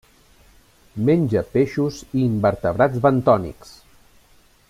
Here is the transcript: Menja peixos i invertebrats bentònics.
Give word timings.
Menja 1.09 1.43
peixos 1.57 1.99
i 2.21 2.25
invertebrats 2.29 3.05
bentònics. 3.05 3.77